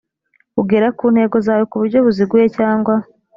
ugera 0.61 0.87
ku 0.97 1.05
ntego 1.13 1.35
zawo 1.45 1.63
ku 1.69 1.75
buryo 1.81 1.97
buziguye 2.05 2.45
cyangwa 2.57 2.93